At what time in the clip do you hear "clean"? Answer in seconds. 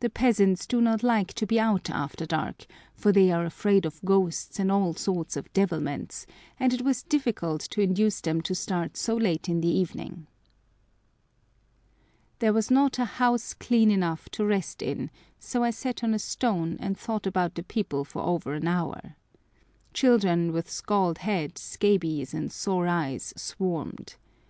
13.54-13.90